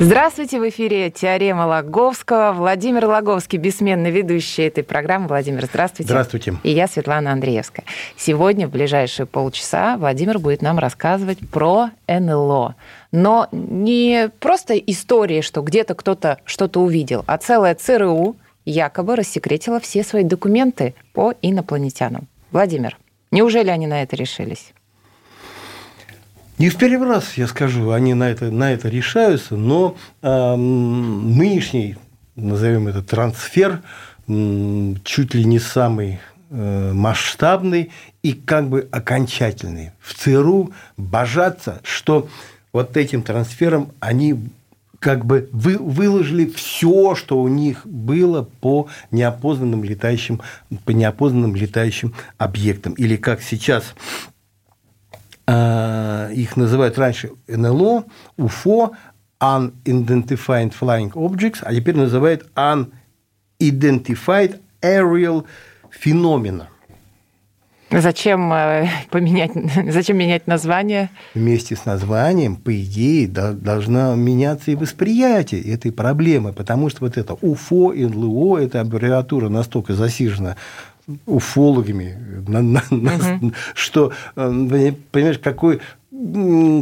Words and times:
Здравствуйте, 0.00 0.60
в 0.60 0.68
эфире 0.68 1.10
«Теорема 1.10 1.66
Лаговского». 1.66 2.52
Владимир 2.52 3.06
Лаговский, 3.06 3.58
бессменный 3.58 4.12
ведущий 4.12 4.62
этой 4.62 4.84
программы. 4.84 5.26
Владимир, 5.26 5.64
здравствуйте. 5.64 6.10
Здравствуйте. 6.10 6.54
И 6.62 6.70
я, 6.70 6.86
Светлана 6.86 7.32
Андреевская. 7.32 7.84
Сегодня, 8.16 8.68
в 8.68 8.70
ближайшие 8.70 9.26
полчаса, 9.26 9.96
Владимир 9.96 10.38
будет 10.38 10.62
нам 10.62 10.78
рассказывать 10.78 11.40
про 11.50 11.90
НЛО. 12.06 12.76
Но 13.10 13.48
не 13.50 14.30
просто 14.38 14.74
истории, 14.74 15.40
что 15.40 15.62
где-то 15.62 15.96
кто-то 15.96 16.38
что-то 16.44 16.80
увидел, 16.80 17.24
а 17.26 17.36
целая 17.36 17.74
ЦРУ 17.74 18.36
якобы 18.64 19.16
рассекретила 19.16 19.80
все 19.80 20.04
свои 20.04 20.22
документы 20.22 20.94
по 21.12 21.34
инопланетянам. 21.42 22.28
Владимир, 22.52 22.96
неужели 23.32 23.70
они 23.70 23.88
на 23.88 24.04
это 24.04 24.14
решились? 24.14 24.72
Не 26.58 26.70
в 26.70 26.76
первый 26.76 27.08
раз, 27.08 27.34
я 27.34 27.46
скажу, 27.46 27.92
они 27.92 28.14
на 28.14 28.28
это, 28.30 28.50
на 28.50 28.72
это 28.72 28.88
решаются, 28.88 29.54
но 29.54 29.96
э, 30.22 30.56
нынешний, 30.56 31.94
назовем 32.34 32.88
это, 32.88 33.00
трансфер 33.00 33.80
э, 34.26 34.94
чуть 35.04 35.34
ли 35.34 35.44
не 35.44 35.60
самый 35.60 36.18
э, 36.50 36.92
масштабный 36.92 37.92
и 38.24 38.32
как 38.32 38.68
бы 38.68 38.88
окончательный. 38.90 39.92
В 40.00 40.14
ЦРУ 40.14 40.72
божатся, 40.96 41.80
что 41.84 42.28
вот 42.72 42.96
этим 42.96 43.22
трансфером 43.22 43.92
они 44.00 44.50
как 44.98 45.24
бы 45.24 45.48
вы, 45.52 45.78
выложили 45.78 46.46
все, 46.46 47.14
что 47.14 47.40
у 47.40 47.46
них 47.46 47.86
было 47.86 48.42
по 48.60 48.88
неопознанным 49.12 49.84
летающим, 49.84 50.40
по 50.84 50.90
неопознанным 50.90 51.54
летающим 51.54 52.14
объектам. 52.36 52.94
Или 52.94 53.14
как 53.14 53.42
сейчас 53.42 53.94
их 55.48 56.56
называют 56.56 56.98
раньше 56.98 57.30
НЛО, 57.46 58.04
УФО, 58.36 58.92
Unidentified 59.40 60.74
Flying 60.78 61.12
Objects, 61.12 61.58
а 61.62 61.74
теперь 61.74 61.96
называют 61.96 62.46
Unidentified 63.60 64.60
Aerial 64.82 65.44
Phenomena. 65.90 66.68
Зачем 67.90 68.52
э, 68.52 68.86
поменять, 69.10 69.52
зачем 69.92 70.18
менять 70.18 70.46
название? 70.46 71.08
Вместе 71.34 71.74
с 71.74 71.86
названием, 71.86 72.56
по 72.56 72.78
идее, 72.82 73.26
должна 73.28 74.14
меняться 74.14 74.70
и 74.70 74.74
восприятие 74.74 75.62
этой 75.62 75.90
проблемы, 75.90 76.52
потому 76.52 76.90
что 76.90 77.00
вот 77.00 77.16
это 77.16 77.32
УФО, 77.32 77.94
НЛО, 77.94 78.58
эта 78.58 78.82
аббревиатура 78.82 79.48
настолько 79.48 79.94
засижена 79.94 80.56
уфологами, 81.26 82.16
на, 82.46 82.62
на, 82.62 82.82
угу. 82.90 83.52
что, 83.74 84.12
э, 84.36 84.92
понимаешь, 85.10 85.38
какой 85.38 85.80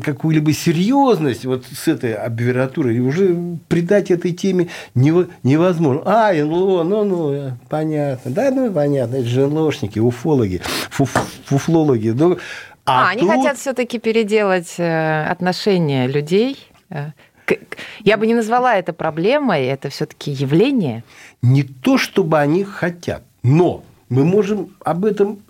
какую-либо 0.02 0.52
серьезность 0.52 1.44
вот 1.44 1.66
с 1.66 1.88
этой 1.88 2.14
аббревиатурой, 2.14 2.96
и 2.96 3.00
уже 3.00 3.36
придать 3.68 4.10
этой 4.10 4.32
теме 4.32 4.68
невозможно. 4.94 6.02
А, 6.06 6.32
НЛО, 6.32 6.84
ну, 6.84 7.04
ну, 7.04 7.52
понятно. 7.68 8.30
Да, 8.30 8.50
ну, 8.50 8.72
понятно, 8.72 9.16
это 9.16 9.26
же 9.26 9.46
НЛОшники, 9.46 9.98
уфологи, 9.98 10.62
фуф, 10.90 11.10
фуфлологи. 11.44 12.10
Ну, 12.10 12.38
а, 12.86 13.10
а 13.10 13.12
тут... 13.12 13.22
они 13.22 13.30
хотят 13.30 13.58
все 13.58 13.74
таки 13.74 13.98
переделать 13.98 14.74
э, 14.78 15.26
отношения 15.26 16.06
людей 16.06 16.56
э, 16.88 17.10
я 18.00 18.16
бы 18.16 18.26
не 18.26 18.34
назвала 18.34 18.74
это 18.74 18.92
проблемой, 18.92 19.66
это 19.66 19.88
все-таки 19.88 20.32
явление. 20.32 21.04
Не 21.42 21.62
то, 21.62 21.96
чтобы 21.96 22.40
они 22.40 22.64
хотят, 22.64 23.22
но 23.42 23.84
мы 24.08 24.24
можем 24.24 24.74
об 24.84 25.04
этом 25.04 25.40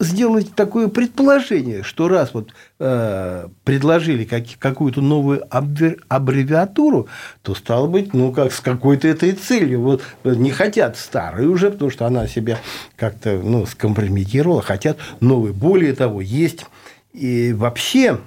сделать 0.00 0.54
такое 0.54 0.88
предположение, 0.88 1.82
что 1.82 2.08
раз 2.08 2.34
вот 2.34 2.52
э, 2.78 3.48
предложили 3.64 4.24
как, 4.24 4.44
какую-то 4.58 5.00
новую 5.00 5.44
аббревиатуру, 5.50 7.08
то 7.42 7.54
стало 7.54 7.86
быть, 7.86 8.12
ну 8.12 8.32
как 8.32 8.52
с 8.52 8.60
какой-то 8.60 9.08
этой 9.08 9.32
целью. 9.32 9.80
Вот 9.80 10.02
не 10.24 10.50
хотят 10.50 10.96
старые 10.96 11.48
уже, 11.48 11.70
потому 11.70 11.90
что 11.90 12.06
она 12.06 12.26
себя 12.26 12.58
как-то 12.96 13.40
ну, 13.42 13.66
скомпрометировала, 13.66 14.62
хотят 14.62 14.98
новые. 15.20 15.52
Более 15.52 15.94
того, 15.94 16.20
есть 16.20 16.66
и 17.12 17.52
вообще 17.52 18.18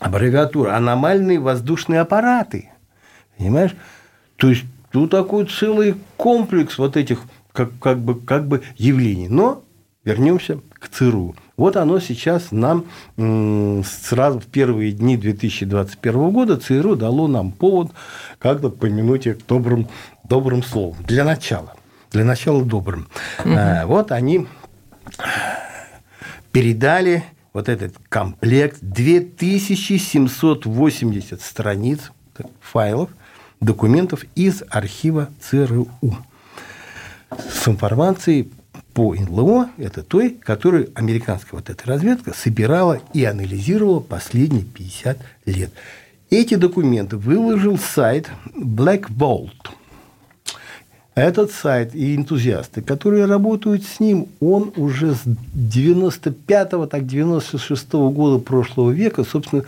аббревиатура 0.00 0.74
аномальные 0.74 1.38
воздушные 1.38 2.00
аппараты. 2.00 2.70
Понимаешь? 3.36 3.74
То 4.36 4.48
есть 4.48 4.64
тут 4.90 5.10
такой 5.10 5.46
целый 5.46 5.94
комплекс 6.16 6.78
вот 6.78 6.96
этих 6.96 7.20
как, 7.58 7.70
как, 7.80 7.98
бы, 7.98 8.20
как 8.20 8.46
бы 8.46 8.62
явлений. 8.76 9.28
Но 9.28 9.64
вернемся 10.04 10.60
к 10.74 10.88
ЦРУ. 10.88 11.34
Вот 11.56 11.76
оно 11.76 11.98
сейчас 11.98 12.52
нам 12.52 12.84
сразу 13.16 14.38
в 14.38 14.46
первые 14.46 14.92
дни 14.92 15.16
2021 15.16 16.30
года 16.30 16.56
ЦРУ 16.56 16.94
дало 16.94 17.26
нам 17.26 17.50
повод 17.50 17.90
как-то 18.38 18.70
помянуть 18.70 19.26
их 19.26 19.44
добрым, 19.44 19.88
добрым 20.22 20.62
словом. 20.62 20.98
Для 21.04 21.24
начала. 21.24 21.74
Для 22.12 22.24
начала 22.24 22.64
добрым. 22.64 23.08
Угу. 23.40 23.86
Вот 23.86 24.12
они 24.12 24.46
передали 26.52 27.24
вот 27.52 27.68
этот 27.68 27.96
комплект 28.08 28.78
2780 28.82 31.42
страниц 31.42 32.12
файлов, 32.60 33.10
документов 33.60 34.24
из 34.36 34.62
архива 34.70 35.28
ЦРУ 35.40 35.88
с 37.30 37.68
информацией 37.68 38.50
по 38.94 39.14
НЛО, 39.14 39.70
это 39.78 40.02
той, 40.02 40.30
которую 40.30 40.90
американская 40.94 41.58
вот 41.60 41.70
эта 41.70 41.86
разведка 41.86 42.34
собирала 42.34 43.00
и 43.12 43.24
анализировала 43.24 44.00
последние 44.00 44.64
50 44.64 45.18
лет. 45.46 45.70
Эти 46.30 46.56
документы 46.56 47.16
выложил 47.16 47.78
сайт 47.78 48.28
Black 48.54 49.08
Vault. 49.10 49.70
Этот 51.14 51.50
сайт 51.50 51.94
и 51.94 52.14
энтузиасты, 52.14 52.80
которые 52.80 53.24
работают 53.24 53.82
с 53.82 53.98
ним, 53.98 54.28
он 54.40 54.72
уже 54.76 55.14
с 55.14 55.22
95-го, 55.24 56.86
так 56.86 57.02
96-го 57.02 58.10
года 58.10 58.38
прошлого 58.38 58.90
века, 58.92 59.24
собственно, 59.24 59.64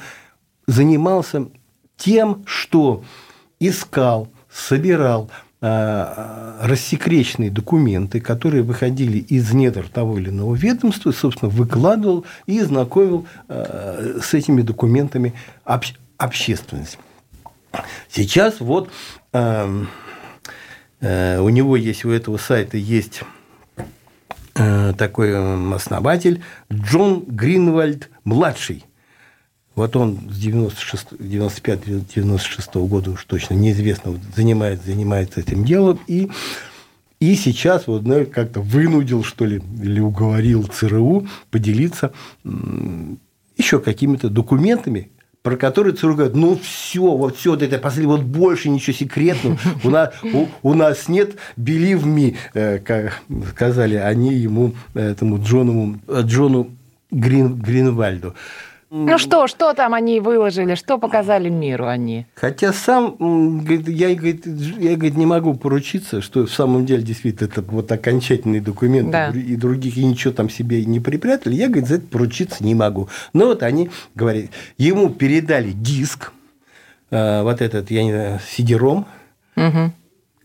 занимался 0.69 1.47
тем, 1.97 2.42
что 2.47 3.03
искал, 3.59 4.28
собирал, 4.53 5.28
рассекреченные 5.60 7.50
документы, 7.50 8.21
которые 8.21 8.62
выходили 8.62 9.19
из 9.19 9.53
недр 9.53 9.88
того 9.88 10.19
или 10.19 10.31
иного 10.31 10.54
ведомства, 10.54 11.12
собственно, 11.12 11.50
выкладывал 11.50 12.25
и 12.47 12.60
знакомил 12.60 13.26
э, 13.48 14.21
с 14.22 14.32
этими 14.32 14.62
документами 14.62 15.34
общественность. 16.16 16.98
Сейчас 18.09 18.60
вот 18.60 18.91
эм, 19.32 19.88
э, 21.00 21.38
у 21.41 21.48
него 21.50 21.77
есть, 21.77 22.04
у 22.04 22.10
этого 22.10 22.38
сайта 22.38 22.77
есть 22.77 23.22
такой 24.98 25.75
основатель 25.75 26.42
Джон 26.71 27.25
Гринвальд 27.27 28.10
младший. 28.25 28.84
Вот 29.81 29.97
он 29.97 30.19
с 30.31 30.39
95-96 30.45 32.87
года 32.87 33.13
уж 33.13 33.25
точно 33.25 33.55
неизвестно, 33.55 34.11
вот 34.11 34.21
занимается, 34.37 34.85
занимается 34.85 35.41
этим 35.41 35.65
делом. 35.65 35.99
И, 36.07 36.31
и 37.19 37.35
сейчас 37.35 37.87
вот, 37.87 38.03
ну, 38.03 38.27
как-то 38.27 38.60
вынудил, 38.60 39.25
что 39.25 39.47
ли, 39.47 39.63
или 39.83 40.01
уговорил 40.01 40.65
ЦРУ 40.65 41.27
поделиться 41.51 42.13
еще 43.57 43.81
какими-то 43.81 44.28
документами, 44.28 45.09
про 45.41 45.57
которые 45.57 45.95
ЦРУ 45.95 46.15
говорит, 46.15 46.37
ну 46.37 46.60
все, 46.63 47.16
вот 47.16 47.39
все, 47.39 47.53
вот 47.53 47.63
это 47.63 47.78
последнее, 47.78 48.19
вот 48.19 48.27
больше 48.27 48.69
ничего 48.69 48.95
секретного, 48.95 49.57
у 49.83 49.89
нас, 49.89 50.13
у, 50.22 50.47
у 50.63 50.75
нас 50.75 51.09
нет, 51.09 51.37
believe 51.57 52.04
me, 52.04 52.37
э, 52.53 52.81
как 52.81 53.22
сказали 53.53 53.95
они 53.95 54.34
ему, 54.34 54.75
этому 54.93 55.43
Джону, 55.43 55.99
Джону 56.07 56.71
Грин, 57.10 57.54
Гринвальду. 57.54 58.34
Ну 58.91 59.19
что, 59.19 59.47
что 59.47 59.72
там 59.72 59.95
они 59.95 60.19
выложили, 60.19 60.75
что 60.75 60.98
показали 60.98 61.48
миру 61.48 61.87
они? 61.87 62.27
Хотя 62.34 62.72
сам, 62.72 63.65
я, 63.87 64.15
говорит, 64.16 64.45
я 64.47 64.97
говорит, 64.97 65.16
не 65.16 65.27
могу 65.27 65.54
поручиться, 65.54 66.21
что 66.21 66.47
в 66.47 66.53
самом 66.53 66.87
деле 66.87 67.03
действительно 67.03 67.47
это 67.47 67.63
вот 67.63 67.92
окончательный 67.92 68.59
документ, 68.59 69.13
да. 69.13 69.31
и 69.31 69.54
других 69.54 69.97
и 69.97 70.04
ничего 70.04 70.34
там 70.34 70.51
себе 70.51 70.84
не 70.84 70.98
припрятали, 70.98 71.54
я, 71.54 71.69
говорит, 71.69 71.87
за 71.87 71.97
это 71.97 72.07
поручиться 72.09 72.65
не 72.65 72.75
могу. 72.75 73.09
Но 73.33 73.47
вот 73.47 73.63
они 73.63 73.91
говорят, 74.16 74.47
ему 74.77 75.10
передали 75.10 75.71
диск, 75.71 76.33
э, 77.13 77.42
вот 77.42 77.63
этот, 77.63 77.92
я 77.92 78.03
не 78.03 78.13
знаю, 78.13 78.41
сидером, 78.45 79.07
угу 79.54 79.92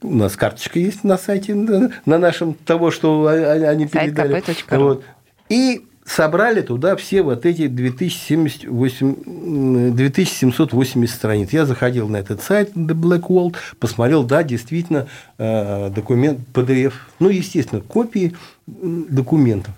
у 0.02 0.14
нас 0.14 0.36
карточка 0.36 0.78
есть 0.78 1.04
на 1.04 1.18
сайте 1.18 1.56
на 1.56 2.18
нашем 2.20 2.54
того, 2.54 2.92
что 2.92 3.28
они 3.28 3.88
передали. 3.88 4.44
Вот. 4.70 5.04
И 5.50 5.84
собрали 6.06 6.62
туда 6.62 6.96
все 6.96 7.24
вот 7.24 7.46
эти 7.46 7.68
2780, 7.68 9.96
2780 9.96 11.16
страниц. 11.16 11.52
Я 11.52 11.66
заходил 11.66 12.08
на 12.08 12.18
этот 12.18 12.42
сайт 12.42 12.72
The 12.74 12.94
Black 12.94 13.28
World, 13.28 13.56
посмотрел, 13.80 14.24
да, 14.24 14.44
действительно, 14.44 15.08
э, 15.38 15.90
документ 15.90 16.40
PDF, 16.54 16.94
ну, 17.20 17.30
естественно, 17.30 17.82
копии 17.82 18.36
документов. 18.68 19.74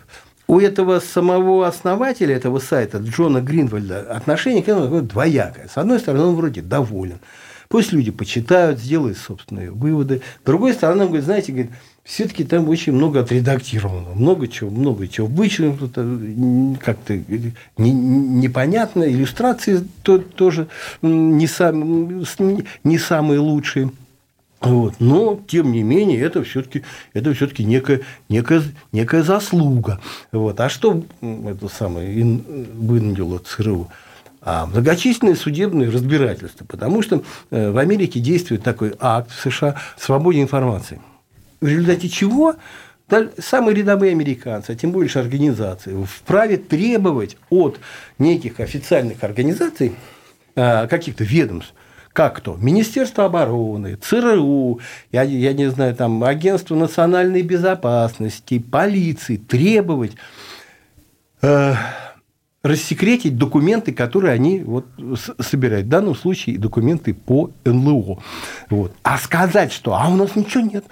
У 0.47 0.59
этого 0.59 0.99
самого 0.99 1.67
основателя 1.67 2.35
этого 2.35 2.59
сайта, 2.59 2.99
Джона 2.99 3.41
Гринвальда, 3.41 4.01
отношение 4.01 4.63
к 4.63 4.69
этому 4.69 5.01
двоякое. 5.01 5.67
С 5.67 5.77
одной 5.77 5.99
стороны, 5.99 6.25
он 6.25 6.35
вроде 6.35 6.61
доволен. 6.61 7.19
Пусть 7.67 7.91
люди 7.91 8.11
почитают, 8.11 8.79
сделают 8.79 9.17
собственные 9.17 9.71
выводы. 9.71 10.21
С 10.41 10.45
другой 10.45 10.73
стороны, 10.73 11.01
он 11.01 11.07
говорит, 11.07 11.25
знаете, 11.25 11.51
говорит, 11.51 11.71
все-таки 12.07 12.45
там 12.45 12.69
очень 12.69 12.93
много 12.93 13.19
отредактировано, 13.19 14.15
много 14.15 14.47
чего, 14.47 14.69
много 14.69 15.09
чего 15.09 15.27
вычеркнуто, 15.27 16.19
как-то 16.79 17.19
непонятно, 17.77 19.03
иллюстрации 19.03 19.85
то, 20.03 20.17
тоже 20.17 20.69
не, 21.01 21.47
сам, 21.47 22.23
не 22.85 22.97
самые 22.97 23.39
лучшие. 23.39 23.91
Вот. 24.61 24.95
Но, 24.99 25.39
тем 25.47 25.73
не 25.73 25.83
менее, 25.83 26.21
это 26.21 26.43
все-таки 26.43 26.83
это 27.13 27.33
все 27.33 27.49
некая, 27.59 27.99
некая, 28.29 28.63
некая 28.93 29.21
заслуга. 29.21 29.99
Вот. 30.31 30.61
А 30.61 30.69
что 30.69 31.03
это 31.21 31.67
самое 31.67 32.41
вынудило 32.73 33.39
ЦРУ? 33.39 33.89
а 34.49 34.65
многочисленные 34.65 35.35
судебные 35.35 35.89
разбирательства, 35.89 36.63
потому 36.63 37.01
что 37.01 37.21
э, 37.51 37.69
в 37.69 37.77
Америке 37.77 38.21
действует 38.21 38.63
такой 38.63 38.93
акт 38.97 39.29
в 39.29 39.41
США 39.41 39.75
«Свободе 39.97 40.41
информации» 40.41 41.01
в 41.61 41.67
результате 41.67 42.09
чего 42.09 42.55
самые 43.39 43.75
рядовые 43.75 44.11
американцы, 44.11 44.71
а 44.71 44.75
тем 44.75 44.91
больше 44.91 45.19
организации, 45.19 46.03
вправе 46.03 46.57
требовать 46.57 47.37
от 47.49 47.79
неких 48.19 48.59
официальных 48.59 49.23
организаций, 49.23 49.95
а, 50.55 50.87
каких-то 50.87 51.23
ведомств, 51.23 51.73
как 52.11 52.41
то 52.41 52.57
Министерство 52.59 53.25
обороны, 53.25 53.95
ЦРУ, 53.95 54.79
я, 55.11 55.21
я 55.21 55.53
не 55.53 55.69
знаю, 55.69 55.95
там, 55.95 56.23
Агентство 56.23 56.75
национальной 56.75 57.43
безопасности, 57.43 58.57
полиции, 58.59 59.37
требовать 59.37 60.13
э, 61.43 61.75
рассекретить 62.63 63.37
документы, 63.37 63.93
которые 63.93 64.33
они 64.33 64.61
вот 64.61 64.87
собирают. 65.39 65.85
В 65.85 65.89
данном 65.89 66.15
случае 66.15 66.57
документы 66.57 67.13
по 67.13 67.51
НЛО. 67.63 68.19
Вот. 68.71 68.93
А 69.03 69.17
сказать, 69.19 69.71
что 69.71 69.93
а 69.93 70.09
у 70.09 70.15
нас 70.15 70.35
ничего 70.35 70.63
нет, 70.63 70.85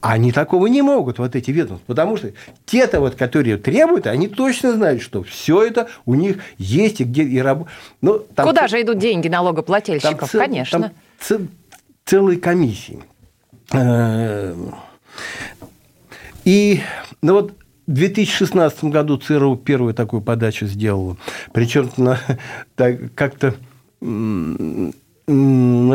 они 0.00 0.32
такого 0.32 0.66
не 0.66 0.82
могут, 0.82 1.18
вот 1.18 1.36
эти 1.36 1.50
ведомства, 1.50 1.84
потому 1.86 2.16
что 2.16 2.32
те-то, 2.64 3.00
вот, 3.00 3.14
которые 3.16 3.56
требуют, 3.58 4.06
они 4.06 4.28
точно 4.28 4.72
знают, 4.72 5.02
что 5.02 5.22
все 5.22 5.62
это 5.62 5.88
у 6.06 6.14
них 6.14 6.38
есть 6.58 7.00
и 7.00 7.04
где 7.04 7.22
и 7.22 7.38
работают. 7.38 7.76
Ну, 8.00 8.24
Куда 8.36 8.68
же 8.68 8.80
идут 8.80 8.98
деньги 8.98 9.28
налогоплательщиков? 9.28 10.30
Там 10.30 10.40
Конечно. 10.40 10.80
Там 10.80 10.90
ц... 11.20 11.40
целые 12.04 12.38
комиссии. 12.38 13.02
Э, 13.72 14.54
и 16.44 16.80
ну 17.22 17.34
вот 17.34 17.52
в 17.86 17.92
2016 17.92 18.84
году 18.84 19.18
ЦРУ 19.18 19.56
первую 19.56 19.94
такую 19.94 20.22
подачу 20.22 20.66
сделала. 20.66 21.16
Причем 21.52 21.90
как-то 23.14 23.54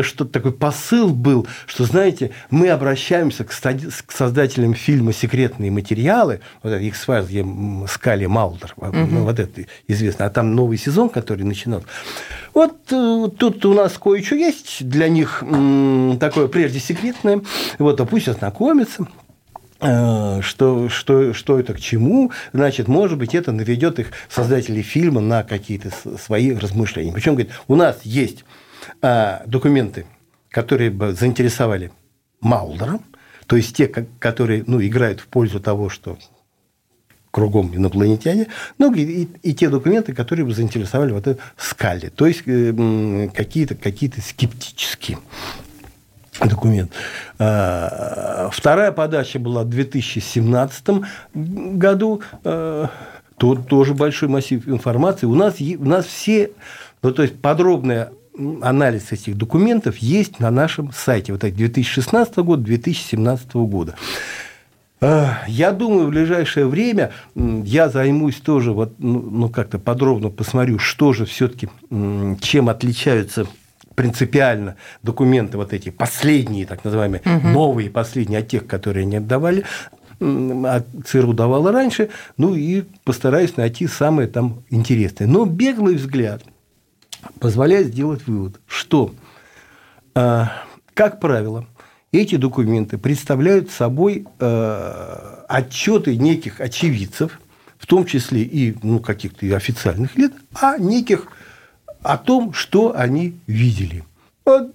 что-то 0.04 0.32
такой 0.32 0.52
посыл 0.52 1.10
был, 1.10 1.48
что, 1.66 1.86
знаете, 1.86 2.32
мы 2.50 2.70
обращаемся 2.70 3.44
к, 3.44 3.50
к 3.50 4.12
создателям 4.12 4.74
фильма 4.74 5.14
«Секретные 5.14 5.72
материалы», 5.72 6.42
вот 6.64 6.72
это 6.72 6.84
X-Files, 6.84 7.28
где 7.28 7.88
Скали 7.88 8.26
Маулдер, 8.26 8.74
угу. 8.78 8.96
вот 9.24 9.40
это 9.40 9.66
известно, 9.88 10.26
а 10.26 10.30
там 10.30 10.56
новый 10.56 10.78
сезон, 10.78 11.10
который 11.10 11.44
начинал. 11.44 11.84
Вот 12.54 12.76
э, 12.92 13.28
тут 13.38 13.66
у 13.66 13.74
нас 13.74 13.98
кое-что 13.98 14.36
есть 14.36 14.88
для 14.88 15.10
них 15.10 15.44
такое 16.20 16.48
прежде 16.48 16.80
секретное, 16.80 17.42
вот, 17.80 18.00
а 18.00 18.06
пусть 18.06 18.28
ознакомятся, 18.28 19.08
э, 19.82 20.42
что, 20.42 20.90
что, 20.90 21.34
что 21.34 21.60
это 21.60 21.74
к 21.74 21.80
чему, 21.80 22.32
значит, 22.54 22.88
может 22.88 23.18
быть, 23.18 23.36
это 23.36 23.52
наведет 23.52 24.00
их 24.00 24.08
создателей 24.30 24.84
фильма 24.84 25.22
на 25.22 25.44
какие-то 25.44 25.90
свои 26.24 26.54
размышления. 26.54 27.12
Причем, 27.12 27.34
говорит, 27.34 27.52
у 27.68 27.76
нас 27.76 28.00
есть 28.04 28.46
документы, 29.02 30.06
которые 30.50 30.90
бы 30.90 31.14
заинтересовали 31.14 31.92
Маулдера, 32.42 33.00
то 33.48 33.56
есть 33.56 33.76
те, 33.76 33.88
которые 33.88 34.64
ну, 34.68 34.82
играют 34.82 35.20
в 35.20 35.28
пользу 35.28 35.60
того, 35.60 35.90
что 35.90 36.18
кругом 37.32 37.76
инопланетяне, 37.76 38.48
ну 38.78 38.94
и, 38.94 39.28
и 39.44 39.54
те 39.54 39.70
документы, 39.70 40.14
которые 40.14 40.46
бы 40.46 40.54
заинтересовали 40.54 41.12
вот 41.12 41.28
это 41.28 41.42
Скалли, 41.58 42.08
то 42.08 42.26
есть 42.26 42.44
э, 42.46 43.30
какие-то 43.34 43.76
какие 43.76 44.10
скептические 44.10 45.18
документ. 46.40 46.92
А, 47.38 48.50
вторая 48.52 48.92
подача 48.92 49.40
была 49.40 49.64
в 49.64 49.70
2017 49.70 50.86
году. 51.34 52.22
А, 52.44 52.90
тут 53.38 53.68
тоже 53.68 53.94
большой 53.94 54.30
массив 54.30 54.66
информации. 54.68 55.26
У 55.28 55.36
нас, 55.36 55.56
у 55.60 55.86
нас 55.86 56.06
все, 56.06 56.52
ну, 57.02 57.12
то 57.12 57.22
есть 57.22 57.42
подробная 57.42 58.12
анализ 58.62 59.12
этих 59.12 59.38
документов 59.38 59.98
есть 59.98 60.40
на 60.40 60.52
нашем 60.52 60.92
сайте. 60.94 61.32
Вот 61.32 61.42
так 61.42 61.56
2016 61.56 62.38
года, 62.38 62.64
2017 62.64 63.54
года. 63.56 63.96
А, 65.02 65.40
я 65.48 65.72
думаю, 65.72 66.08
в 66.08 66.10
ближайшее 66.10 66.68
время 66.68 67.12
я 67.36 67.90
займусь 67.90 68.36
тоже, 68.38 68.72
вот, 68.72 68.94
ну, 68.98 69.20
ну 69.20 69.50
как-то 69.50 69.78
подробно 69.78 70.30
посмотрю, 70.30 70.80
что 70.80 71.14
же 71.14 71.26
все-таки, 71.26 71.70
чем 72.42 72.70
отличаются 72.70 73.46
принципиально 73.94 74.76
документы 75.04 75.58
вот 75.58 75.74
эти 75.74 75.90
последние, 75.90 76.66
так 76.66 76.84
называемые, 76.84 77.22
угу. 77.26 77.48
новые 77.48 77.90
последние 77.90 78.40
от 78.40 78.48
тех, 78.48 78.68
которые 78.68 79.04
они 79.04 79.18
отдавали, 79.18 79.64
а 80.20 80.84
ЦРУ 81.06 81.34
давала 81.34 81.72
раньше, 81.72 82.10
ну 82.38 82.56
и 82.56 82.84
постараюсь 83.04 83.58
найти 83.58 83.88
самое 83.88 84.28
там 84.28 84.64
интересное. 84.70 85.28
Но 85.28 85.46
беглый 85.46 85.96
взгляд– 85.96 86.42
позволяет 87.40 87.88
сделать 87.88 88.26
вывод, 88.28 88.60
что, 88.68 89.14
а, 90.14 90.52
как 90.94 91.20
правило, 91.20 91.66
эти 92.12 92.36
документы 92.36 92.98
представляют 92.98 93.72
собой 93.72 94.26
а, 94.40 95.46
отчеты 95.48 96.16
неких 96.16 96.62
очевидцев, 96.62 97.40
в 97.78 97.88
том 97.88 98.06
числе 98.06 98.42
и 98.42 98.76
ну, 98.82 99.00
каких-то 99.00 99.46
официальных 99.56 100.16
лиц, 100.16 100.32
а 100.54 100.78
неких 100.78 101.28
о 102.02 102.18
том, 102.18 102.54
что 102.54 102.98
они 102.98 103.38
видели. 103.48 104.04
Вот 104.46 104.74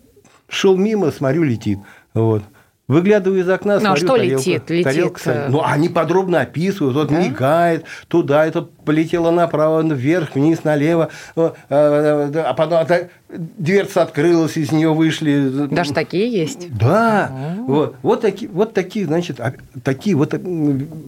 шел 0.51 0.77
мимо, 0.77 1.11
смотрю, 1.11 1.45
летит. 1.45 1.79
Вот. 2.13 2.43
Выглядываю 2.91 3.43
из 3.43 3.49
окна, 3.49 3.75
ну, 3.75 3.79
а 3.79 3.81
смотрю, 3.81 4.05
что 4.05 4.17
тарелка, 4.17 4.51
летит? 4.51 4.65
тарелка 4.67 5.21
летит... 5.21 5.27
Э, 5.27 5.47
ну, 5.49 5.63
они 5.65 5.89
подробно 5.89 6.41
описывают. 6.41 6.97
Вот 6.97 7.09
да? 7.09 7.23
мигает, 7.23 7.85
туда 8.09 8.45
это 8.45 8.63
полетело 8.63 9.31
направо, 9.31 9.81
вверх, 9.83 10.35
вниз, 10.35 10.65
налево. 10.65 11.09
Э, 11.37 11.53
э, 11.69 12.43
а 12.45 12.53
потом 12.53 12.85
дверца 13.29 14.03
открылась, 14.03 14.57
из 14.57 14.73
нее 14.73 14.93
вышли. 14.93 15.69
Даже 15.69 15.93
такие 15.93 16.33
есть? 16.33 16.77
Да. 16.77 17.31
Вот, 17.61 17.95
вот, 18.03 18.23
такие, 18.23 18.51
вот 18.51 18.75
такие, 18.75 19.07
значит, 19.07 19.39
а, 19.39 19.55
такие 19.85 20.17
вот 20.17 20.35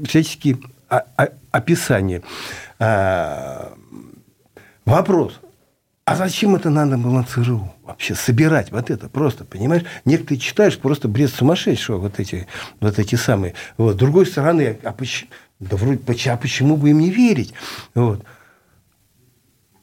всяческие 0.07 0.59
описания. 1.51 2.23
А, 2.79 3.73
вопрос. 4.85 5.41
А 6.05 6.17
зачем 6.17 6.57
это 6.57 6.69
надо 6.69 6.99
было 6.99 7.23
ЦРУ 7.23 7.73
вообще 7.85 8.17
собирать 8.17 8.73
вот 8.73 8.91
это 8.91 9.09
просто, 9.09 9.45
понимаешь? 9.45 9.85
Некоторые 10.05 10.41
читаешь 10.41 10.77
просто 10.77 11.07
бред 11.07 11.31
сумасшедшего, 11.31 11.99
вот 11.99 12.19
эти, 12.19 12.49
вот 12.81 12.99
эти 12.99 13.15
самые. 13.15 13.55
Вот. 13.77 13.95
С 13.95 13.99
другой 13.99 14.27
стороны, 14.27 14.79
а 14.83 14.93
почему, 14.93 15.31
да 15.61 15.77
вроде, 15.77 16.31
а 16.31 16.37
почему 16.37 16.77
бы 16.77 16.91
им 16.91 16.99
не 16.99 17.11
верить? 17.11 17.55
Вот. 17.95 18.25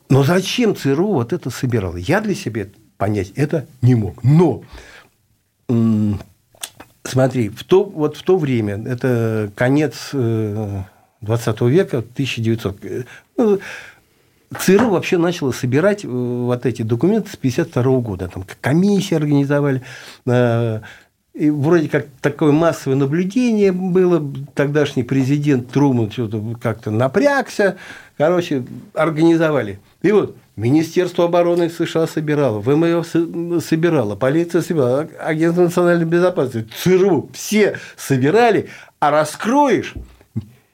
Но 0.09 0.23
зачем 0.23 0.75
ЦРУ 0.75 1.13
вот 1.13 1.31
это 1.31 1.49
собирало? 1.51 1.95
Я 1.95 2.19
для 2.19 2.35
себя 2.35 2.67
понять 2.97 3.31
это 3.35 3.65
не 3.81 3.95
мог. 3.95 4.21
Но 4.21 4.63
смотри, 7.03 7.47
в 7.49 7.63
то, 7.63 7.83
вот 7.85 8.17
в 8.17 8.23
то 8.23 8.37
время, 8.37 8.83
это 8.85 9.51
конец 9.55 10.09
20 10.11 10.13
э, 10.13 11.69
века, 11.69 11.99
1900, 11.99 13.61
ЦРУ 14.57 14.89
вообще 14.89 15.17
начало 15.17 15.51
собирать 15.51 16.03
э, 16.03 16.07
вот 16.07 16.65
эти 16.65 16.81
документы 16.81 17.29
с 17.29 17.35
1952 17.35 17.99
года. 17.99 18.27
Там 18.27 18.45
комиссии 18.61 19.15
организовали. 19.15 19.83
Э, 20.25 20.81
и 21.33 21.49
вроде 21.51 21.87
как 21.87 22.07
такое 22.21 22.51
массовое 22.51 22.97
наблюдение 22.97 23.71
было. 23.71 24.21
Тогдашний 24.55 25.03
президент 25.03 25.69
Труман 25.69 26.11
что-то 26.11 26.43
как-то 26.61 26.91
напрягся. 26.91 27.77
Короче, 28.17 28.65
организовали. 28.93 29.79
И 30.01 30.11
вот 30.11 30.35
Министерство 30.59 31.25
обороны 31.25 31.69
США 31.69 32.05
собирало, 32.07 32.59
ВМФ 32.59 33.07
собирало, 33.63 34.15
полиция 34.17 34.61
собирала, 34.61 35.07
агентство 35.19 35.63
национальной 35.63 36.05
безопасности, 36.05 36.69
ЦРУ, 36.83 37.29
все 37.31 37.79
собирали, 37.95 38.67
а 38.99 39.09
раскроешь 39.09 39.93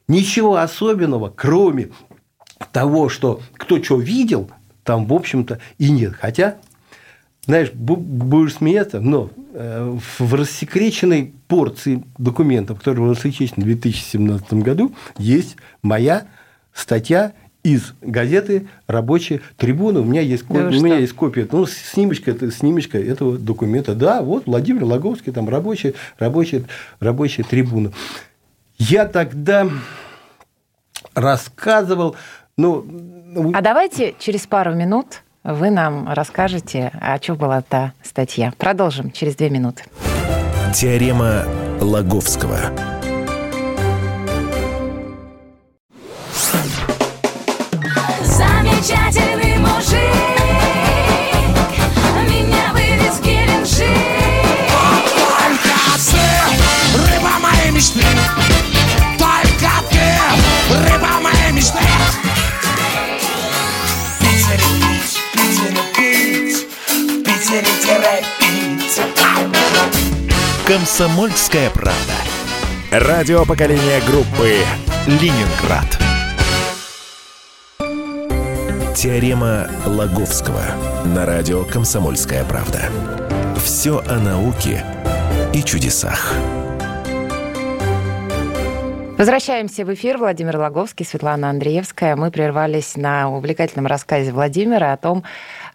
ничего 0.07 0.57
особенного, 0.57 1.31
кроме 1.35 1.89
того, 2.71 3.09
что 3.09 3.41
кто 3.53 3.81
что 3.83 3.99
видел, 3.99 4.49
там, 4.83 5.05
в 5.05 5.13
общем-то, 5.13 5.59
и 5.77 5.89
нет. 5.89 6.13
Хотя, 6.19 6.57
знаешь, 7.45 7.71
будешь 7.73 8.55
смеяться, 8.55 9.01
но 9.01 9.29
э, 9.53 9.97
в 10.19 10.33
рассекреченной 10.33 11.33
порции 11.47 12.03
документов, 12.17 12.79
которые 12.79 13.05
были 13.07 13.15
рассекречены 13.15 13.63
в 13.63 13.67
2017 13.67 14.53
году, 14.53 14.93
есть 15.17 15.57
моя 15.81 16.27
статья 16.73 17.33
из 17.65 17.93
газеты 17.99 18.67
«Рабочая 18.85 19.41
трибуна». 19.57 20.01
У 20.01 20.03
меня 20.03 20.21
есть, 20.21 20.45
да 20.47 20.67
у 20.67 20.69
меня 20.69 20.99
есть 20.99 21.13
копия, 21.13 21.47
ну, 21.51 21.65
снимочка, 21.65 22.29
это, 22.29 22.51
снимочка 22.51 22.99
этого 22.99 23.39
документа. 23.39 23.95
Да, 23.95 24.21
вот 24.21 24.45
Владимир 24.45 24.83
Логовский, 24.83 25.33
там 25.33 25.49
рабочая, 25.49 25.95
рабочая, 26.19 26.65
рабочая 26.99 27.41
трибуна. 27.41 27.91
Я 28.77 29.05
тогда 29.05 29.67
рассказывал, 31.15 32.15
ну... 32.57 33.51
А 33.53 33.61
давайте 33.61 34.15
через 34.17 34.47
пару 34.47 34.73
минут 34.73 35.23
вы 35.43 35.69
нам 35.69 36.07
расскажете, 36.11 36.91
о 37.01 37.19
чем 37.19 37.35
была 37.35 37.61
та 37.61 37.91
статья. 38.01 38.53
Продолжим 38.57 39.11
через 39.11 39.35
две 39.35 39.49
минуты. 39.49 39.83
Теорема 40.73 41.43
Лаговского. 41.81 42.94
Комсомольская 70.67 71.69
правда. 71.69 72.15
Радио 72.89 73.45
поколения 73.45 74.01
группы 74.07 74.55
Ленинград. 75.05 75.85
Теорема 78.95 79.67
Лаговского 79.85 80.63
на 81.05 81.27
радио 81.27 81.65
«Комсомольская 81.65 82.43
правда». 82.45 82.79
Все 83.63 83.99
о 84.07 84.17
науке 84.17 84.83
и 85.53 85.61
чудесах. 85.61 86.33
Возвращаемся 89.19 89.85
в 89.85 89.93
эфир. 89.93 90.17
Владимир 90.17 90.57
Логовский, 90.57 91.05
Светлана 91.05 91.51
Андреевская. 91.51 92.15
Мы 92.15 92.31
прервались 92.31 92.97
на 92.97 93.29
увлекательном 93.29 93.85
рассказе 93.85 94.31
Владимира 94.31 94.91
о 94.91 94.97
том, 94.97 95.23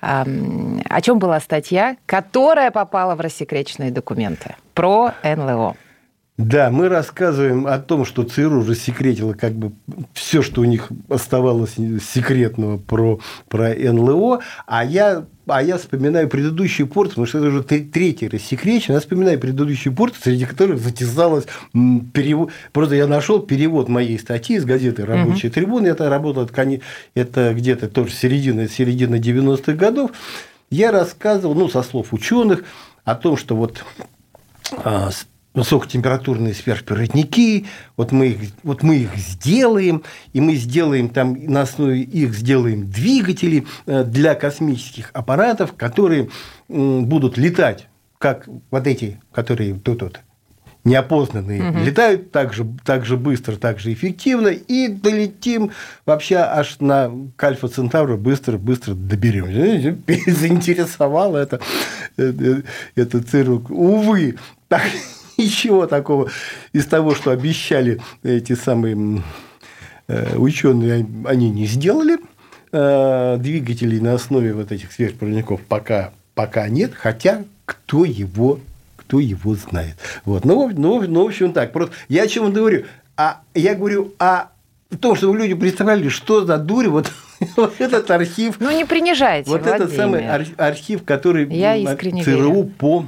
о 0.01 1.01
чем 1.03 1.19
была 1.19 1.41
статья, 1.41 1.97
которая 2.07 2.71
попала 2.71 3.15
в 3.15 3.21
рассекреченные 3.21 3.91
документы 3.91 4.57
про 4.75 5.13
НЛО. 5.23 5.77
Да, 6.41 6.71
мы 6.71 6.89
рассказываем 6.89 7.67
о 7.67 7.79
том, 7.79 8.07
что 8.07 8.23
ЦРУ 8.23 8.65
рассекретила 8.65 9.35
как 9.35 9.53
бы 9.53 9.73
все, 10.15 10.41
что 10.41 10.63
у 10.63 10.65
них 10.65 10.89
оставалось 11.11 11.75
секретного 12.03 12.79
про, 12.79 13.21
про 13.49 13.75
НЛО, 13.75 14.41
а 14.67 14.85
я, 14.85 15.27
а 15.47 15.63
я 15.63 15.77
вспоминаю 15.77 16.31
предыдущий 16.31 16.87
порт, 16.87 17.11
потому 17.11 17.27
что 17.27 17.39
это 17.39 17.49
уже 17.49 17.63
третий 17.63 18.27
рассекречен, 18.27 18.95
я 18.95 19.01
вспоминаю 19.01 19.39
предыдущий 19.39 19.91
порт, 19.91 20.15
среди 20.19 20.47
которых 20.47 20.79
затесалось 20.79 21.45
перевод. 21.75 22.51
Просто 22.73 22.95
я 22.95 23.07
нашел 23.07 23.41
перевод 23.41 23.89
моей 23.89 24.19
статьи 24.19 24.57
из 24.57 24.65
газеты 24.65 25.05
«Рабочая 25.05 25.49
угу. 25.49 25.55
трибуна», 25.55 25.89
это 25.89 26.09
работало, 26.09 26.49
это 27.15 27.55
где-то 27.55 27.89
тоже 27.89 28.13
середина, 28.13 28.67
середина 28.67 29.17
90-х 29.17 29.75
годов, 29.75 30.13
я 30.71 30.91
рассказывал, 30.91 31.55
ну, 31.55 31.69
со 31.69 31.83
слов 31.83 32.15
ученых, 32.15 32.65
о 33.05 33.15
том, 33.15 33.37
что 33.37 33.57
вот 33.57 33.85
а, 34.85 35.11
высокотемпературные 35.55 36.55
сверхпроводники, 36.55 37.67
вот 37.97 38.13
мы, 38.13 38.29
их, 38.29 38.51
вот 38.63 38.83
мы 38.83 38.97
их 38.99 39.17
сделаем, 39.17 40.05
и 40.33 40.41
мы 40.41 40.55
сделаем 40.55 41.09
там, 41.09 41.37
на 41.47 41.63
основе 41.63 42.03
их 42.03 42.35
сделаем 42.35 42.89
двигатели 42.89 43.67
э, 43.87 44.05
для 44.05 44.35
космических 44.35 45.11
аппаратов, 45.13 45.75
которые 45.75 46.31
будут 46.69 47.37
летать, 47.37 47.89
как 48.19 48.49
вот 48.71 48.87
эти, 48.87 49.21
которые 49.33 49.75
тут 49.75 50.03
вот 50.03 50.21
неопознанные, 50.85 51.71
угу. 51.71 51.81
летают 51.81 52.31
так 52.31 52.55
же, 52.55 52.67
так 52.85 53.05
же 53.05 53.17
быстро, 53.17 53.57
так 53.57 53.81
же 53.81 53.93
эффективно, 53.93 54.49
и 54.49 54.89
долетим 54.89 55.73
вообще 56.07 56.37
аж 56.37 56.81
на 56.81 57.11
Кальфа 57.37 57.69
Центавра 57.69 58.17
быстро-быстро 58.17 58.95
доберем. 58.95 60.03
Заинтересовало 60.27 61.39
это, 61.39 61.61
это, 62.17 62.63
это 62.95 63.23
ЦРУ. 63.23 63.67
Увы, 63.69 64.37
так 64.69 64.83
ничего 65.45 65.87
такого 65.87 66.31
из 66.73 66.87
того, 66.87 67.15
что 67.15 67.31
обещали 67.31 68.01
эти 68.23 68.55
самые 68.55 69.23
э, 70.09 70.37
ученые, 70.37 71.07
они 71.25 71.51
не 71.51 71.67
сделали. 71.67 72.19
Э, 72.73 73.37
двигателей 73.39 73.99
на 74.01 74.15
основе 74.15 74.53
вот 74.53 74.71
этих 74.71 74.93
сверхпроводников 74.93 75.61
пока, 75.63 76.13
пока 76.35 76.69
нет, 76.69 76.93
хотя 76.95 77.43
кто 77.65 78.05
его 78.05 78.61
кто 78.97 79.19
его 79.19 79.57
знает. 79.57 79.97
Вот. 80.25 80.45
Ну, 80.45 80.71
ну, 80.73 81.03
ну, 81.03 81.25
в 81.25 81.27
общем, 81.27 81.53
так. 81.53 81.73
Просто 81.73 81.93
я 82.09 82.23
о 82.23 82.27
чем 82.29 82.53
говорю? 82.53 82.85
А 83.17 83.41
я 83.55 83.75
говорю 83.75 84.15
о 84.21 84.51
том, 85.01 85.17
чтобы 85.17 85.37
люди 85.37 85.55
представляли, 85.55 86.09
что 86.09 86.45
за 86.45 86.59
дурь 86.59 86.87
вот, 86.87 87.11
вот 87.57 87.81
этот 87.81 88.09
архив. 88.13 88.57
Ну, 88.61 88.71
не 88.71 88.85
принижайте, 88.85 89.51
Вот 89.51 89.63
Владимир. 89.63 89.83
этот 89.83 89.97
самый 89.97 90.29
архив, 90.57 91.05
который 91.05 91.53
я 91.53 91.75
искренне 91.75 92.23
ЦРУ 92.23 92.53
верю. 92.53 92.73
по 92.79 93.07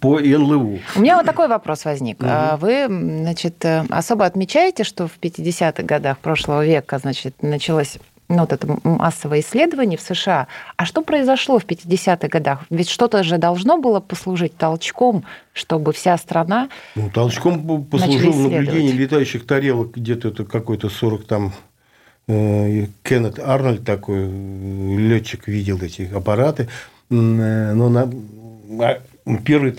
по 0.00 0.18
НЛУ. 0.20 0.78
У 0.96 1.00
меня 1.00 1.16
вот 1.16 1.26
такой 1.26 1.48
вопрос 1.48 1.84
возник. 1.84 2.20
Угу. 2.20 2.30
Вы, 2.60 2.86
значит, 2.86 3.64
особо 3.90 4.24
отмечаете, 4.26 4.84
что 4.84 5.08
в 5.08 5.18
50-х 5.20 5.82
годах 5.82 6.18
прошлого 6.18 6.64
века, 6.64 6.98
значит, 6.98 7.42
началось 7.42 7.98
ну, 8.28 8.40
вот 8.40 8.52
это 8.52 8.78
массовое 8.84 9.40
исследование 9.40 9.96
в 9.98 10.02
США. 10.02 10.48
А 10.76 10.84
что 10.84 11.02
произошло 11.02 11.58
в 11.58 11.64
50-х 11.64 12.28
годах? 12.28 12.64
Ведь 12.68 12.88
что-то 12.88 13.22
же 13.22 13.38
должно 13.38 13.78
было 13.78 14.00
послужить 14.00 14.56
толчком, 14.56 15.24
чтобы 15.54 15.92
вся 15.92 16.16
страна 16.18 16.68
Ну, 16.94 17.10
толчком 17.10 17.84
послужило 17.84 18.48
наблюдение 18.48 18.92
летающих 18.92 19.46
тарелок, 19.46 19.96
где-то 19.96 20.28
это 20.28 20.44
какой-то 20.44 20.90
40 20.90 21.24
там 21.24 21.52
э, 22.26 22.86
Кеннет 23.02 23.38
Арнольд 23.38 23.84
такой, 23.84 24.28
летчик 24.28 25.48
видел 25.48 25.78
эти 25.80 26.10
аппараты. 26.12 26.68
Э, 27.10 27.14
но 27.72 27.88
на, 27.88 28.10
а 28.80 29.00
Первый 29.44 29.74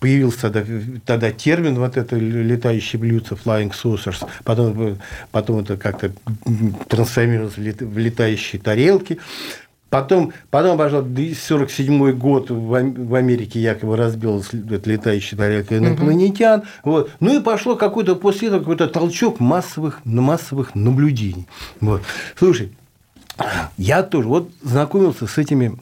появился 0.00 0.50
тогда, 0.50 0.64
тогда 1.06 1.30
термин 1.30 1.76
вот 1.76 1.96
это 1.96 2.16
летающие 2.16 3.00
блюдца, 3.00 3.34
flying 3.34 3.72
saucers, 3.72 4.26
потом, 4.44 4.98
потом 5.30 5.60
это 5.60 5.76
как-то 5.76 6.12
трансформировалось 6.88 7.56
в 7.56 7.98
летающие 7.98 8.60
тарелки. 8.60 9.18
Потом, 9.88 10.32
потом 10.50 10.76
пошло 10.76 10.98
1947 10.98 12.18
год 12.18 12.50
в 12.50 13.14
Америке 13.14 13.60
якобы 13.60 13.96
разбилась 13.96 14.48
летающая 14.52 15.38
тарелка 15.38 15.78
инопланетян. 15.78 16.60
Угу. 16.60 16.66
Вот. 16.82 17.10
Ну 17.20 17.38
и 17.38 17.40
пошло 17.40 17.76
какой-то 17.76 18.16
после 18.16 18.48
этого 18.48 18.58
какой-то 18.58 18.88
толчок 18.88 19.38
массовых, 19.38 20.04
массовых 20.04 20.74
наблюдений. 20.74 21.46
Вот. 21.80 22.02
Слушай, 22.36 22.72
я 23.76 24.02
тоже 24.02 24.26
вот 24.26 24.50
знакомился 24.62 25.28
с 25.28 25.38
этими, 25.38 25.78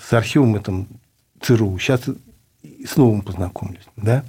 с 0.00 0.12
архивом 0.14 0.56
этом 0.56 0.88
ЦРУ. 1.42 1.78
Сейчас 1.78 2.02
с 2.62 2.96
новым 2.96 3.22
познакомлюсь. 3.22 3.86
Да? 3.96 4.24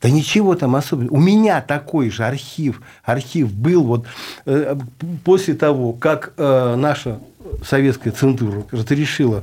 Да 0.00 0.10
ничего 0.10 0.54
там 0.54 0.76
особенного. 0.76 1.14
У 1.14 1.20
меня 1.20 1.60
такой 1.60 2.10
же 2.10 2.24
архив, 2.24 2.82
архив 3.02 3.52
был 3.52 3.82
вот 3.82 4.06
э, 4.44 4.76
после 5.24 5.54
того, 5.54 5.92
как 5.92 6.34
э, 6.36 6.74
наша 6.76 7.18
советская 7.64 8.12
цензура 8.12 8.64
разрешила 8.70 9.42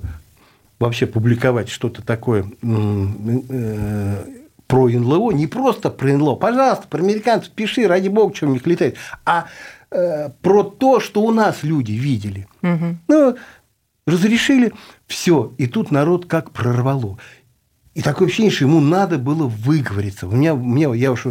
вообще 0.79 1.07
публиковать 1.07 1.69
что-то 1.69 2.01
такое 2.01 2.45
э, 2.61 4.23
про 4.67 4.89
НЛО, 4.89 5.31
не 5.31 5.47
просто 5.47 5.89
про 5.89 6.09
НЛО, 6.09 6.35
пожалуйста, 6.35 6.87
про 6.87 6.99
американцев 6.99 7.51
пиши, 7.51 7.87
ради 7.87 8.09
бога, 8.09 8.35
что 8.35 8.47
у 8.47 8.49
них 8.53 8.65
летает, 8.67 8.97
а 9.25 9.45
э, 9.91 10.29
про 10.41 10.63
то, 10.63 10.99
что 10.99 11.21
у 11.23 11.31
нас 11.31 11.63
люди 11.63 11.93
видели. 11.93 12.47
Угу. 12.61 12.97
Ну, 13.07 13.35
разрешили, 14.05 14.73
все, 15.13 15.53
и 15.59 15.67
тут 15.67 15.91
народ 15.91 16.25
как 16.25 16.51
прорвало. 16.51 17.19
и 17.93 18.01
такое 18.01 18.27
ощущение, 18.27 18.51
что 18.51 18.65
ему 18.65 18.79
надо 18.79 19.19
было 19.19 19.45
выговориться. 19.47 20.27
У 20.27 20.31
меня, 20.31 20.55
у 20.55 20.57
меня 20.57 20.91
я 20.95 21.11
уж 21.11 21.25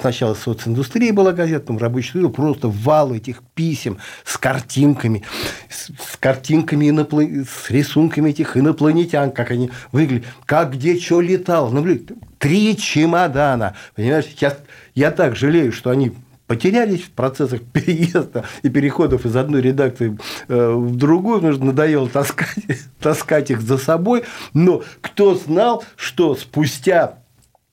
сначала 0.00 0.32
социндустрия 0.32 1.12
была 1.12 1.32
газета, 1.32 1.66
там 1.66 1.76
рабочий 1.76 2.12
труд, 2.12 2.34
просто 2.34 2.68
вал 2.68 3.12
этих 3.12 3.42
писем 3.54 3.98
с 4.24 4.38
картинками, 4.38 5.22
с, 5.68 5.88
с 5.88 6.16
картинками, 6.18 6.88
инопло... 6.88 7.20
с 7.22 7.70
рисунками 7.70 8.30
этих 8.30 8.56
инопланетян, 8.56 9.30
как 9.30 9.50
они 9.50 9.70
выглядели, 9.92 10.24
как 10.46 10.72
где 10.72 10.98
что 10.98 11.20
летал. 11.20 11.70
Ну, 11.70 11.82
блин, 11.82 12.06
три 12.38 12.74
чемодана. 12.76 13.76
Понимаешь, 13.94 14.34
я, 14.40 14.56
я 14.94 15.10
так 15.10 15.36
жалею, 15.36 15.72
что 15.72 15.90
они 15.90 16.12
потерялись 16.50 17.02
в 17.02 17.10
процессах 17.10 17.60
переезда 17.72 18.44
и 18.64 18.68
переходов 18.68 19.24
из 19.24 19.36
одной 19.36 19.62
редакции 19.62 20.18
э, 20.48 20.72
в 20.72 20.96
другую, 20.96 21.52
что 21.52 21.64
надоело 21.64 22.08
таскать, 22.08 22.56
таскать 23.00 23.52
их 23.52 23.60
за 23.60 23.78
собой. 23.78 24.24
Но 24.52 24.82
кто 25.00 25.36
знал, 25.36 25.84
что 25.94 26.34
спустя 26.34 27.20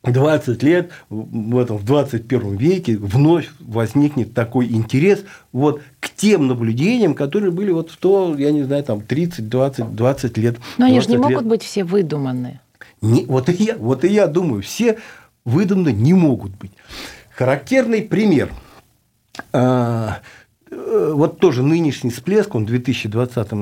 20 0.03 0.61
лет 0.61 0.91
в 1.09 1.57
этом 1.57 1.77
в 1.77 1.85
21 1.85 2.55
веке 2.55 2.97
вновь 2.97 3.49
возникнет 3.59 4.35
такой 4.35 4.67
интерес 4.67 5.23
вот 5.51 5.81
к 5.99 6.11
тем 6.11 6.45
наблюдениям, 6.45 7.15
которые 7.15 7.49
были 7.49 7.71
вот 7.71 7.89
в 7.89 7.97
то, 7.97 8.35
я 8.37 8.51
не 8.51 8.61
знаю, 8.61 8.83
там 8.83 9.01
30, 9.01 9.49
20, 9.49 9.95
20 9.95 10.37
лет. 10.37 10.57
Но 10.77 10.85
они 10.85 11.01
же 11.01 11.07
не 11.07 11.15
лет. 11.15 11.23
могут 11.23 11.45
быть 11.45 11.63
все 11.63 11.83
выдуманные. 11.83 12.61
Не, 13.01 13.25
вот, 13.25 13.49
и 13.49 13.53
я, 13.53 13.75
вот 13.75 14.03
и 14.03 14.07
я 14.09 14.27
думаю, 14.27 14.61
все 14.61 14.99
выдуманы 15.45 15.91
не 15.91 16.13
могут 16.13 16.51
быть. 16.51 16.73
Характерный 17.35 18.03
пример. 18.03 18.51
А, 19.53 20.19
э, 20.69 21.11
вот 21.13 21.39
тоже 21.39 21.63
нынешний 21.63 22.09
всплеск, 22.09 22.55
он 22.55 22.65
в 22.65 22.67
2020 22.67 23.53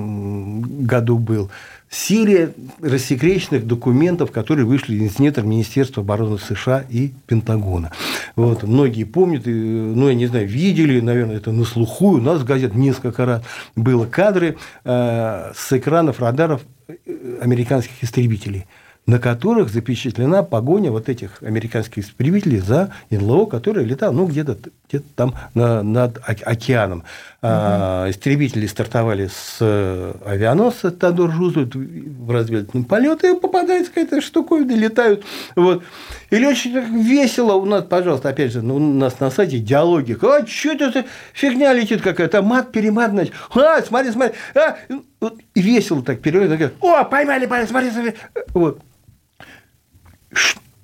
году 0.86 1.18
был. 1.18 1.50
Серия 1.90 2.52
рассекреченных 2.82 3.66
документов, 3.66 4.32
которые 4.32 4.66
вышли 4.66 4.96
из 4.96 5.20
недр 5.20 5.44
Министерства 5.44 6.02
обороны 6.02 6.38
США 6.40 6.84
и 6.90 7.12
Пентагона. 7.28 7.92
Вот, 8.36 8.64
многие 8.64 9.04
помнят, 9.04 9.44
ну, 9.46 10.10
я 10.10 10.16
не 10.16 10.26
знаю, 10.26 10.48
видели, 10.48 11.00
наверное, 11.00 11.38
это 11.38 11.52
на 11.52 11.64
слуху. 11.64 12.14
У 12.14 12.22
нас 12.22 12.42
в 12.42 12.46
газет 12.46 12.76
несколько 12.76 13.26
раз 13.26 13.44
было 13.76 14.06
кадры 14.06 14.58
э, 14.84 15.52
с 15.56 15.74
экранов 15.74 16.20
радаров 16.20 16.62
э, 16.88 17.40
американских 17.42 18.04
истребителей– 18.04 18.66
на 19.06 19.20
которых 19.20 19.70
запечатлена 19.70 20.44
погоня 20.44 20.92
вот 20.92 21.10
этих 21.10 21.44
американских 21.44 22.04
истребителей 22.04 22.60
за 22.60 22.92
НЛО, 23.12 23.46
который 23.46 23.86
летал 23.86 24.14
ну, 24.14 24.26
где-то 24.26 24.58
где 24.90 25.00
там 25.16 25.36
на, 25.54 25.84
над 25.84 26.20
океаном. 26.26 27.00
Угу. 27.00 27.06
А, 27.42 28.10
истребители 28.10 28.66
стартовали 28.66 29.28
с 29.28 29.58
э, 29.60 30.14
авианосца 30.26 30.92
Тодор 30.92 31.32
Рузвельт 31.36 31.76
в 31.76 32.32
разведывательном 32.32 32.86
полете, 32.86 33.32
и 33.32 33.40
попадается 33.40 33.92
какая-то 33.92 34.22
штуковина, 34.22 34.72
летают. 34.72 35.24
Вот. 35.56 35.84
Или 36.32 36.46
очень 36.46 36.72
весело 37.04 37.54
у 37.54 37.66
нас, 37.66 37.84
пожалуйста, 37.84 38.30
опять 38.30 38.52
же, 38.52 38.62
ну, 38.62 38.76
у 38.76 38.80
нас 38.80 39.20
на 39.20 39.30
сайте 39.30 39.60
диалоги. 39.60 40.18
А, 40.22 40.46
что 40.48 40.72
это 40.72 41.06
фигня 41.34 41.74
летит 41.74 42.02
какая-то, 42.02 42.42
мат, 42.42 42.72
перемат, 42.72 43.12
значит. 43.12 43.34
А, 43.54 43.82
смотри, 43.82 44.12
смотри. 44.12 44.36
А, 44.56 44.78
вот, 45.20 45.40
и 45.54 45.62
весело 45.62 46.04
так 46.04 46.22
переводят. 46.22 46.74
О, 46.82 47.04
поймали, 47.04 47.46
поймали, 47.46 47.68
смотри, 47.68 47.92
смотри. 47.92 48.14
Вот. 48.54 48.82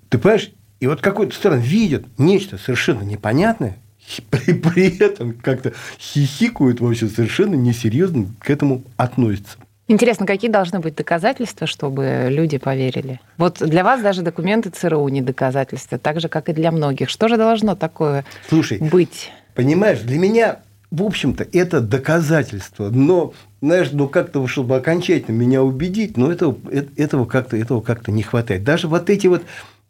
Ты 0.10 0.17
понимаешь, 0.17 0.51
и 0.79 0.88
вот 0.88 1.01
какой-то 1.01 1.36
стороны 1.36 1.62
видят 1.62 2.05
нечто 2.17 2.58
совершенно 2.58 3.03
непонятное, 3.03 3.77
при, 4.29 4.53
при 4.53 4.98
этом 4.98 5.34
как-то 5.34 5.74
хихикают 6.00 6.79
вообще 6.79 7.08
совершенно 7.08 7.55
несерьезно 7.55 8.27
к 8.39 8.50
этому 8.50 8.84
относятся. 8.98 9.58
Интересно, 9.88 10.25
какие 10.25 10.50
должны 10.50 10.79
быть 10.79 10.96
доказательства, 10.96 11.67
чтобы 11.67 12.27
люди 12.29 12.58
поверили? 12.58 13.20
Вот 13.38 13.58
для 13.60 13.84
вас 13.84 14.01
даже 14.01 14.22
документы 14.22 14.70
ЦРУ 14.70 15.05
не 15.10 15.22
доказательства, 15.22 15.98
так 15.98 16.22
же, 16.22 16.29
как 16.29 16.48
и 16.48 16.53
для 16.53 16.72
многих. 16.72 17.10
Что 17.10 17.27
же 17.27 17.36
должно 17.36 17.75
такое 17.75 18.24
Слушай, 18.48 18.77
быть? 18.79 19.31
Понимаешь, 19.53 20.00
для 20.00 20.17
меня, 20.17 20.60
в 20.91 21.03
общем-то, 21.03 21.46
это 21.51 21.81
доказательство. 21.81 22.89
Но, 22.89 23.34
знаешь, 23.61 23.89
ну 23.91 24.07
как-то, 24.07 24.45
чтобы 24.47 24.75
окончательно 24.75 25.35
меня 25.35 25.63
убедить, 25.63 26.17
но 26.17 26.31
этого, 26.31 26.57
э, 26.71 26.85
этого 26.97 27.25
как-то 27.25 27.55
этого 27.55 27.81
как-то 27.81 28.11
не 28.11 28.23
хватает. 28.23 28.63
Даже 28.63 28.87
вот 28.87 29.09
эти 29.09 29.27
вот 29.27 29.43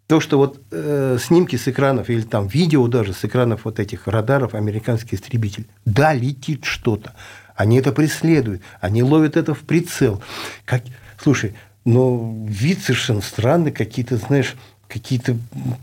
то, 0.08 0.20
что 0.20 0.38
вот 0.38 0.60
э, 0.72 1.18
снимки 1.22 1.56
с 1.56 1.70
экранов 1.70 2.10
или 2.10 2.22
там 2.22 2.48
видео 2.48 2.86
даже 2.88 3.14
с 3.14 3.24
экранов 3.24 3.62
вот 3.64 3.80
этих 3.80 4.08
радаров 4.08 4.56
американский 4.56 5.16
истребитель, 5.16 5.68
да, 5.86 6.14
летит 6.14 6.66
что-то. 6.66 7.14
Они 7.56 7.78
это 7.78 7.94
преследуют, 7.94 8.62
они 8.82 9.04
ловят 9.04 9.38
это 9.38 9.54
в 9.54 9.60
прицел. 9.60 10.22
Как... 10.66 10.84
Слушай, 11.22 11.54
но 11.86 12.36
вид 12.46 12.82
совершенно 12.82 13.22
странный, 13.22 13.72
какие-то, 13.72 14.18
знаешь, 14.18 14.56
какие-то 14.90 15.38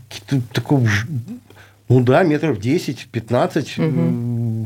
какие 0.09 0.41
такого 0.53 0.87
ну 1.89 2.01
да, 2.01 2.21
метров 2.21 2.59
10-15 2.59 3.87
угу. 3.87 3.99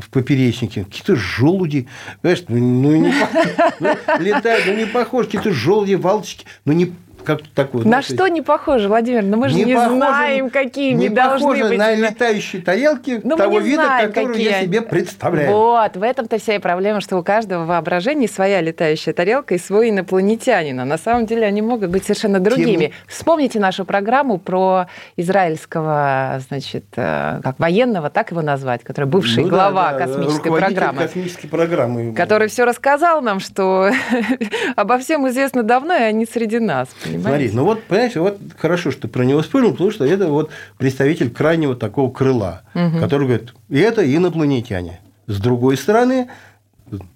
В 0.00 0.10
поперечнике. 0.10 0.84
Какие-то 0.84 1.16
желуди. 1.16 1.88
Понимаешь, 2.22 2.44
ну, 2.48 2.58
ну, 2.58 2.96
не, 2.96 3.14
ну, 3.80 3.96
летают, 4.18 4.64
ну 4.66 4.76
не 4.76 4.86
похожи, 4.86 5.26
какие-то 5.26 5.52
желуди, 5.52 5.94
валочки. 5.94 6.46
Ну 6.64 6.72
не 6.72 6.92
как 7.24 7.40
такое. 7.54 7.84
На 7.84 8.02
что 8.02 8.28
не 8.28 8.42
похоже, 8.42 8.88
Владимир? 8.88 9.22
Ну 9.22 9.36
мы 9.36 9.48
же 9.48 9.56
не, 9.56 9.64
не 9.64 9.74
похоже, 9.74 9.96
знаем, 9.96 10.50
какие 10.50 10.92
не 10.92 11.08
должны 11.08 11.48
похоже 11.48 11.68
быть. 11.68 11.78
на 11.78 11.94
летающие 11.94 12.62
тарелки 12.62 13.20
ну, 13.24 13.36
того 13.36 13.58
вида, 13.58 13.84
знаем, 13.84 14.08
который 14.08 14.26
какие 14.28 14.50
я 14.50 14.62
себе 14.62 14.82
представляю. 14.82 15.50
Вот, 15.50 15.96
в 15.96 16.02
этом-то 16.02 16.38
вся 16.38 16.56
и 16.56 16.58
проблема, 16.58 17.00
что 17.00 17.18
у 17.18 17.22
каждого 17.22 17.64
воображения 17.64 18.28
своя 18.28 18.60
летающая 18.60 19.12
тарелка 19.12 19.54
и 19.54 19.58
свой 19.58 19.90
инопланетянин. 19.90 20.78
А 20.80 20.84
на 20.84 20.98
самом 20.98 21.26
деле 21.26 21.46
они 21.46 21.62
могут 21.62 21.90
быть 21.90 22.04
совершенно 22.04 22.40
другими. 22.40 22.86
Тем... 22.86 22.92
Вспомните 23.06 23.58
нашу 23.58 23.84
программу 23.84 24.38
про 24.38 24.86
израильского, 25.16 26.40
значит, 26.48 26.84
э, 26.96 27.40
как 27.42 27.58
военного, 27.58 28.10
так 28.10 28.30
его 28.30 28.42
назвать, 28.42 28.84
который 28.84 29.06
бывший 29.06 29.44
ну, 29.44 29.50
глава 29.50 29.92
да, 29.92 29.98
да, 29.98 30.06
космической 30.06 30.52
программы. 30.52 31.02
космической 31.02 31.48
программы. 31.48 32.14
Который 32.14 32.48
все 32.48 32.64
рассказал 32.64 33.22
нам, 33.22 33.40
что 33.40 33.90
обо 34.76 34.98
всем 34.98 35.26
известно 35.28 35.62
давно, 35.62 35.94
и 35.94 36.02
они 36.02 36.26
среди 36.26 36.58
нас. 36.58 36.88
Понимаете? 37.14 37.50
Смотри, 37.50 37.56
ну 37.56 37.64
вот 37.64 37.82
понимаешь, 37.84 38.16
вот 38.16 38.38
хорошо, 38.58 38.90
что 38.90 39.02
ты 39.02 39.08
про 39.08 39.24
него 39.24 39.42
вспомнил, 39.42 39.72
потому 39.72 39.90
что 39.90 40.04
это 40.04 40.28
вот 40.28 40.50
представитель 40.78 41.30
крайнего 41.30 41.74
такого 41.74 42.10
крыла, 42.10 42.62
угу. 42.74 42.98
который 42.98 43.26
говорит, 43.26 43.54
и 43.68 43.78
это 43.78 44.04
инопланетяне. 44.04 45.00
С 45.26 45.40
другой 45.40 45.76
стороны, 45.76 46.28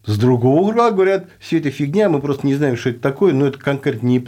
с 0.07 0.19
другого 0.19 0.71
угла 0.71 0.91
говорят, 0.91 1.27
все 1.39 1.59
это 1.59 1.71
фигня, 1.71 2.09
мы 2.09 2.21
просто 2.21 2.47
не 2.47 2.55
знаем, 2.55 2.77
что 2.77 2.91
это 2.91 3.01
такое, 3.01 3.33
но 3.33 3.47
это 3.47 3.59
конкретно 3.59 4.07
не 4.07 4.21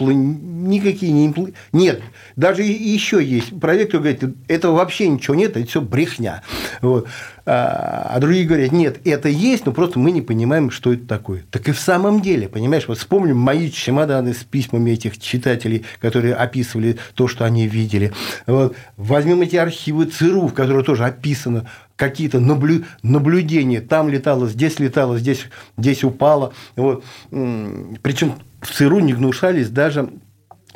никакие 0.68 1.12
не 1.12 1.26
импл... 1.26 1.46
Нет, 1.72 2.02
даже 2.36 2.62
еще 2.62 3.22
есть 3.24 3.58
проект, 3.58 3.92
который 3.92 4.14
говорит, 4.14 4.36
этого 4.48 4.76
вообще 4.76 5.08
ничего 5.08 5.34
нет, 5.34 5.56
это 5.56 5.66
все 5.66 5.80
брехня. 5.80 6.42
Вот. 6.80 7.06
А, 7.46 8.12
а 8.14 8.20
другие 8.20 8.46
говорят, 8.46 8.72
нет, 8.72 9.00
это 9.04 9.28
есть, 9.28 9.66
но 9.66 9.72
просто 9.72 9.98
мы 9.98 10.10
не 10.12 10.22
понимаем, 10.22 10.70
что 10.70 10.92
это 10.92 11.06
такое. 11.06 11.44
Так 11.50 11.68
и 11.68 11.72
в 11.72 11.80
самом 11.80 12.20
деле, 12.20 12.48
понимаешь, 12.48 12.86
вот 12.86 12.98
вспомним 12.98 13.38
мои 13.38 13.70
чемоданы 13.70 14.34
с 14.34 14.44
письмами 14.44 14.90
этих 14.90 15.18
читателей, 15.18 15.84
которые 16.00 16.34
описывали 16.34 16.98
то, 17.14 17.28
что 17.28 17.44
они 17.44 17.66
видели. 17.66 18.12
Вот. 18.46 18.76
Возьмем 18.96 19.40
эти 19.42 19.56
архивы 19.56 20.04
ЦРУ, 20.04 20.48
в 20.48 20.54
которых 20.54 20.86
тоже 20.86 21.04
описано 21.04 21.68
какие-то 21.96 22.40
наблю... 22.40 22.84
наблюдения. 23.02 23.80
Там 23.80 24.08
летало, 24.08 24.48
здесь 24.48 24.78
летало, 24.78 25.18
здесь, 25.18 25.46
здесь 25.76 26.04
упало. 26.04 26.52
Вот. 26.76 27.04
Причем 27.30 28.34
в 28.60 28.72
ЦРУ 28.72 29.00
не 29.00 29.12
гнушались 29.12 29.68
даже 29.68 30.10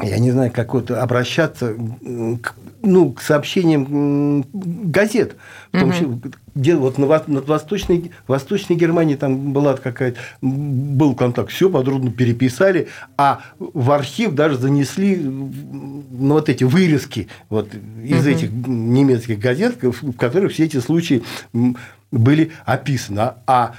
я 0.03 0.19
не 0.19 0.33
знаю, 0.33 0.51
как 0.53 0.75
вот 0.75 0.91
обращаться 0.91 1.75
к, 2.43 2.55
ну, 2.83 3.13
к 3.13 3.21
сообщениям 3.21 4.45
газет. 4.53 5.37
В 5.73 5.79
том 5.79 5.93
числе, 5.93 6.09
где 6.55 6.75
вот 6.75 6.99
на, 6.99 7.07
на 7.07 7.41
Восточной, 7.41 8.11
Восточной 8.27 8.75
Германии 8.75 9.15
там 9.15 9.53
была 9.53 9.77
какая-то, 9.77 10.19
был 10.41 11.15
контакт, 11.15 11.51
все 11.51 11.71
подробно 11.71 12.11
переписали, 12.11 12.89
а 13.17 13.43
в 13.59 13.93
архив 13.93 14.35
даже 14.35 14.59
занесли 14.59 15.17
ну, 15.17 16.03
вот 16.11 16.49
эти 16.49 16.65
вырезки 16.65 17.29
вот, 17.49 17.69
из 18.03 18.21
угу. 18.21 18.31
этих 18.31 18.51
немецких 18.53 19.39
газет, 19.39 19.77
в 19.81 20.13
которых 20.15 20.53
все 20.53 20.65
эти 20.65 20.79
случаи 20.79 21.23
были 22.11 22.51
описаны. 22.65 23.33
А 23.47 23.75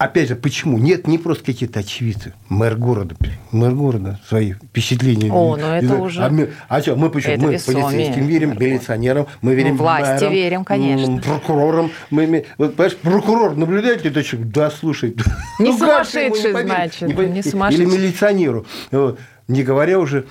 опять 0.00 0.28
же, 0.28 0.34
почему? 0.34 0.78
Нет, 0.78 1.06
не 1.06 1.18
просто 1.18 1.44
какие-то 1.44 1.80
очевидцы. 1.80 2.32
Мэр 2.48 2.76
города, 2.76 3.14
мэр 3.52 3.74
города 3.74 4.18
свои 4.26 4.54
впечатления. 4.54 5.30
О, 5.30 5.56
ну 5.56 5.66
это 5.66 5.94
уже... 5.96 6.22
А, 6.22 6.30
мы, 6.30 6.50
а 6.68 6.80
что, 6.80 6.96
мы 6.96 7.10
почему? 7.10 7.34
Это 7.34 7.46
мы 7.46 7.52
весомее. 7.52 7.84
полицейским 7.84 8.26
верим, 8.26 8.58
милиционерам, 8.58 9.26
мы 9.42 9.54
верим 9.54 9.76
ну, 9.76 9.82
власти 9.82 10.24
мэрам, 10.24 10.32
верим, 10.32 10.64
конечно. 10.64 11.18
Прокурорам. 11.18 11.90
Мы, 12.08 12.46
вот, 12.56 12.76
понимаешь, 12.76 12.96
прокурор 12.96 13.56
наблюдает 13.56 14.06
это 14.06 14.24
человек, 14.24 14.50
да, 14.50 14.70
слушай. 14.70 15.14
Не 15.58 15.70
ну, 15.70 15.78
сумасшедший, 15.78 16.52
значит. 16.52 17.02
Не, 17.02 17.26
не 17.26 17.42
сумасшедший. 17.42 17.84
Или 17.84 17.96
милиционеру. 17.96 18.66
Не 19.48 19.62
говоря 19.62 19.98
уже... 19.98 20.26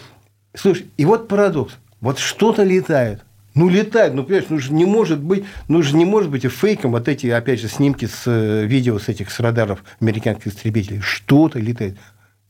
Слушай, 0.55 0.87
и 0.97 1.05
вот 1.05 1.27
парадокс. 1.27 1.77
Вот 2.01 2.17
что-то 2.17 2.63
летает. 2.63 3.21
Ну, 3.59 3.67
летает, 3.67 4.13
ну, 4.13 4.23
понимаешь, 4.23 4.45
ну 4.47 4.57
же 4.57 4.71
не 4.71 4.85
может 4.85 5.21
быть, 5.21 5.43
ну 5.67 5.81
же 5.81 5.97
не 5.97 6.05
может 6.05 6.31
быть 6.31 6.45
и 6.45 6.47
фейком 6.47 6.91
вот 6.91 7.09
эти, 7.09 7.27
опять 7.27 7.59
же, 7.59 7.67
снимки 7.67 8.05
с 8.05 8.23
э, 8.25 8.65
видео 8.65 8.99
с 8.99 9.09
этих 9.09 9.29
с 9.29 9.41
радаров 9.41 9.83
американских 9.99 10.53
истребителей. 10.53 11.01
Что-то 11.01 11.59
летает. 11.59 11.97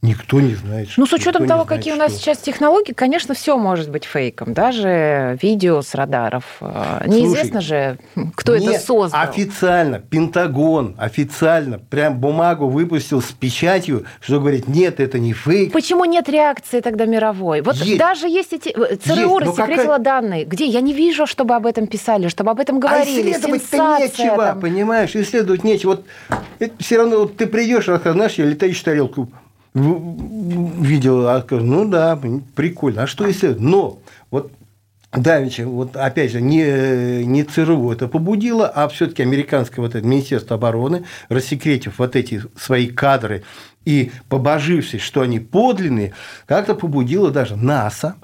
Никто 0.01 0.39
не 0.39 0.55
знает. 0.55 0.87
Ну, 0.95 1.05
с 1.05 1.09
что- 1.09 1.17
учетом 1.17 1.45
того, 1.45 1.63
не 1.63 1.67
знает, 1.67 1.79
какие 1.81 1.93
у 1.93 1.97
нас 1.97 2.13
что. 2.13 2.21
сейчас 2.21 2.37
технологии, 2.37 2.93
конечно, 2.93 3.33
все 3.33 3.57
может 3.57 3.89
быть 3.91 4.05
фейком. 4.05 4.53
Даже 4.53 5.37
видео 5.41 5.81
с 5.81 5.93
радаров. 5.93 6.45
Э, 6.61 7.03
Неизвестно 7.05 7.59
же, 7.59 7.97
кто 8.35 8.55
это 8.55 8.63
Нет, 8.63 8.81
создал. 8.81 9.19
Официально, 9.21 9.99
Пентагон 9.99 10.95
официально 10.97 11.79
прям 11.79 12.17
бумагу 12.17 12.69
выпустил 12.69 13.21
с 13.21 13.25
печатью, 13.33 14.05
что 14.21 14.39
говорит, 14.39 14.69
нет, 14.69 15.01
это 15.01 15.19
не 15.19 15.33
фейк. 15.33 15.73
Почему 15.73 16.05
нет 16.05 16.29
реакции 16.29 16.79
тогда 16.79 17.05
мировой? 17.05 17.59
Вот 17.61 17.75
Есть. 17.75 17.97
даже 17.99 18.29
есть 18.29 18.53
эти... 18.53 18.69
э, 18.69 18.95
ЦРУ 18.95 19.39
Есть, 19.39 19.47
рассекретила 19.59 19.97
какая- 19.97 19.99
данные. 19.99 20.45
Где? 20.45 20.65
Я 20.65 20.79
не 20.79 20.93
вижу, 20.93 21.25
чтобы 21.27 21.55
об 21.55 21.65
этом 21.65 21.87
писали, 21.87 22.29
чтобы 22.29 22.51
об 22.51 22.61
этом 22.61 22.77
А 22.77 22.79
говорили. 22.79 23.31
исследовать-то 23.33 23.67
Сенсация 23.67 24.07
нечего, 24.27 24.45
там. 24.45 24.61
понимаешь? 24.61 25.13
Исследовать 25.13 25.65
нечего. 25.65 25.89
Вот 26.59 26.71
все 26.79 26.97
равно 26.99 27.19
вот 27.19 27.35
ты 27.35 27.47
придешь, 27.47 27.89
рассказываешь, 27.89 28.15
знаешь, 28.15 28.33
я 28.35 28.45
летающую 28.45 28.85
тарелку 28.85 29.29
видел, 29.73 31.27
а 31.27 31.45
ну 31.49 31.85
да, 31.85 32.19
прикольно. 32.55 33.03
А 33.03 33.07
что 33.07 33.29
исследовать? 33.29 33.61
Но 33.61 33.99
вот 34.31 34.51
Давича, 35.11 35.65
вот 35.65 35.95
опять 35.95 36.31
же, 36.31 36.39
не, 36.39 37.25
не 37.25 37.43
ЦРУ 37.43 37.91
это 37.91 38.07
побудило, 38.07 38.67
а 38.67 38.87
все-таки 38.89 39.23
американское 39.23 39.83
вот 39.83 39.95
это 39.95 40.05
Министерство 40.05 40.55
обороны, 40.55 41.03
рассекретив 41.29 41.97
вот 41.97 42.15
эти 42.15 42.43
свои 42.55 42.87
кадры 42.87 43.43
и 43.85 44.11
побожившись, 44.29 45.01
что 45.01 45.21
они 45.21 45.39
подлинные, 45.39 46.13
как-то 46.45 46.75
побудило 46.75 47.31
даже 47.31 47.55
НАСА 47.55 48.17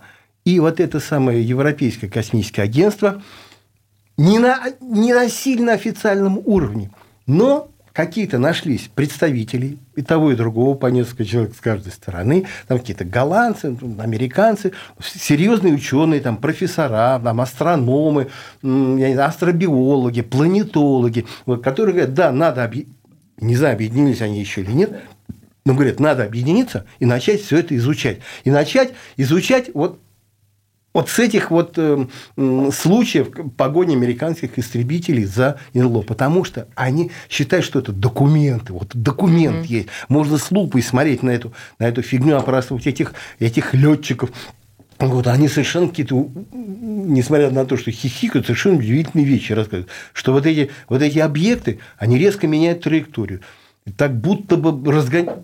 и 0.44 0.60
вот 0.60 0.80
это 0.80 1.00
самое 1.00 1.42
Европейское 1.42 2.08
космическое 2.08 2.62
агентство 2.62 3.24
не 4.16 4.38
на, 4.38 4.60
не 4.80 5.12
на 5.12 5.28
сильно 5.28 5.74
официальном 5.74 6.40
уровне, 6.46 6.92
но 7.26 7.70
какие-то 7.96 8.38
нашлись 8.38 8.90
представители 8.94 9.78
и 9.96 10.02
того, 10.02 10.34
и 10.34 10.36
другого, 10.36 10.76
по 10.76 10.88
несколько 10.88 11.24
человек 11.24 11.56
с 11.56 11.62
каждой 11.62 11.94
стороны, 11.94 12.46
там 12.68 12.78
какие-то 12.78 13.06
голландцы, 13.06 13.76
американцы, 13.98 14.74
серьезные 15.02 15.74
ученые, 15.74 16.20
там, 16.20 16.36
профессора, 16.36 17.20
там, 17.24 17.40
астрономы, 17.40 18.28
я 18.62 18.70
не 18.70 19.14
знаю, 19.14 19.30
астробиологи, 19.30 20.22
планетологи, 20.22 21.26
вот, 21.46 21.64
которые 21.64 21.94
говорят, 21.94 22.14
да, 22.14 22.32
надо 22.34 22.66
объ... 22.66 22.86
не 23.40 23.56
знаю, 23.56 23.76
объединились 23.76 24.22
они 24.22 24.42
еще 24.42 24.62
или 24.62 24.74
нет, 24.74 25.00
но 25.66 25.74
говорят, 25.74 26.02
надо 26.02 26.26
объединиться 26.26 26.86
и 27.00 27.06
начать 27.06 27.42
все 27.44 27.60
это 27.60 27.78
изучать. 27.78 28.20
И 28.44 28.52
начать 28.52 28.92
изучать 29.16 29.72
вот 29.74 30.02
вот 30.96 31.10
с 31.10 31.20
этих 31.20 31.52
вот 31.52 31.74
э, 31.76 32.08
м, 32.38 32.72
случаев 32.72 33.28
погони 33.58 33.94
американских 33.96 34.58
истребителей 34.58 35.26
за 35.26 35.60
НЛО, 35.74 36.04
потому 36.04 36.46
что 36.46 36.70
они 36.74 37.12
считают, 37.30 37.66
что 37.66 37.80
это 37.80 37.92
документы, 37.92 38.72
вот 38.72 38.96
документ 38.96 39.66
есть, 39.66 39.90
можно 40.08 40.38
с 40.38 40.50
лупой 40.52 40.82
смотреть 40.82 41.22
на 41.22 41.32
эту, 41.32 41.52
на 41.80 41.90
эту 41.90 42.02
фигню, 42.02 42.38
опрашивать 42.38 42.88
этих, 42.88 43.14
этих 43.40 43.74
летчиков. 43.74 44.32
Вот, 44.98 45.28
они 45.28 45.50
совершенно 45.50 45.90
какие-то, 45.90 46.30
несмотря 46.54 47.52
на 47.52 47.66
то, 47.66 47.76
что 47.76 47.92
хихикают, 47.92 48.46
совершенно 48.46 48.78
удивительные 48.78 49.26
вещи 49.26 49.52
рассказывают, 49.52 49.90
что 50.14 50.32
вот 50.32 50.46
эти, 50.46 50.72
вот 50.88 51.02
эти 51.02 51.20
объекты, 51.20 51.80
они 51.98 52.18
резко 52.18 52.48
меняют 52.48 52.84
траекторию. 52.84 53.42
Так 53.98 54.18
будто 54.18 54.56
бы 54.56 54.90
разгоняют 54.90 55.42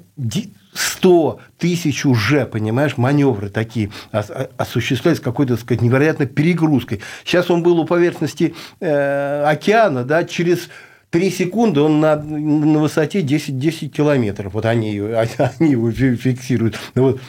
100 0.73 1.39
тысяч 1.57 2.05
уже, 2.05 2.45
понимаешь, 2.45 2.97
маневры 2.97 3.49
такие 3.49 3.91
ос- 4.11 4.29
о- 4.29 4.49
осуществляются 4.57 5.21
с 5.21 5.25
какой-то, 5.25 5.55
так 5.55 5.63
сказать, 5.65 5.81
невероятной 5.81 6.27
перегрузкой. 6.27 7.01
Сейчас 7.25 7.49
он 7.51 7.61
был 7.63 7.79
у 7.79 7.85
поверхности 7.85 8.53
э, 8.79 9.43
океана, 9.45 10.03
да, 10.03 10.23
через 10.23 10.69
3 11.09 11.29
секунды 11.29 11.81
он 11.81 11.99
на, 11.99 12.15
на 12.15 12.79
высоте 12.79 13.21
10, 13.21 13.59
10 13.59 13.93
километров. 13.93 14.53
Вот 14.53 14.65
они, 14.67 14.97
они 14.99 15.71
его 15.71 15.91
фи- 15.91 16.15
фиксируют. 16.15 16.77
Ну 16.95 17.03
Вот. 17.03 17.21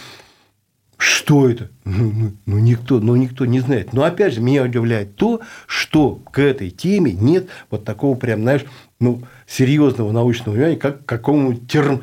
Что 0.99 1.49
это? 1.51 1.69
Ну, 1.85 2.13
ну, 2.13 2.33
ну, 2.47 2.59
никто, 2.59 3.01
ну, 3.01 3.17
никто 3.17 3.45
не 3.45 3.59
знает. 3.59 3.93
Но 3.93 4.05
опять 4.05 4.35
же, 4.35 4.41
меня 4.41 4.63
удивляет 4.63 5.17
то, 5.17 5.41
что 5.67 6.15
к 6.31 6.39
этой 6.39 6.71
теме 6.71 7.11
нет 7.13 7.49
вот 7.71 7.85
такого 7.85 8.15
прям, 8.15 8.43
знаешь, 8.43 8.65
ну, 9.01 9.23
серьезного 9.49 10.13
научного 10.13 10.55
внимания, 10.55 10.77
как 10.77 11.05
к 11.05 11.09
какому-нибудь 11.09 11.67
терм, 11.69 12.03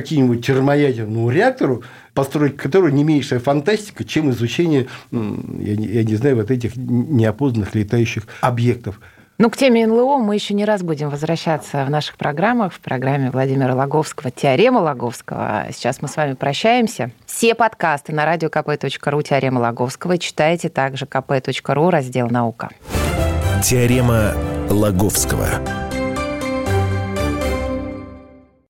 каким-нибудь 0.00 0.44
термоядерному 0.44 1.30
реактору, 1.30 1.82
построить 2.14 2.56
который 2.56 2.92
не 2.92 3.04
меньшая 3.04 3.40
фантастика, 3.40 4.04
чем 4.04 4.30
изучение, 4.30 4.86
я 5.10 5.76
не, 5.76 5.86
я 5.86 6.04
не 6.04 6.16
знаю, 6.16 6.36
вот 6.36 6.50
этих 6.50 6.76
неопознанных 6.76 7.74
летающих 7.74 8.26
объектов. 8.40 9.00
Ну, 9.38 9.50
к 9.50 9.56
теме 9.56 9.86
НЛО 9.86 10.16
мы 10.16 10.34
еще 10.34 10.54
не 10.54 10.64
раз 10.64 10.82
будем 10.82 11.10
возвращаться 11.10 11.84
в 11.84 11.90
наших 11.90 12.16
программах, 12.16 12.72
в 12.72 12.80
программе 12.80 13.30
Владимира 13.30 13.74
Логовского 13.74 14.30
«Теорема 14.30 14.78
Логовского». 14.78 15.66
Сейчас 15.72 16.00
мы 16.00 16.08
с 16.08 16.16
вами 16.16 16.32
прощаемся. 16.34 17.10
Все 17.26 17.54
подкасты 17.54 18.14
на 18.14 18.24
радиокп.ру 18.24 19.22
«Теорема 19.22 19.58
Логовского» 19.58 20.16
читайте 20.16 20.70
также 20.70 21.04
kp.ru, 21.04 21.90
раздел 21.90 22.28
«Наука». 22.30 22.70
Теорема 23.62 24.32
Лаговского. 24.70 25.85